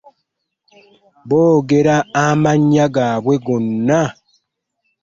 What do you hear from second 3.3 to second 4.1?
goona.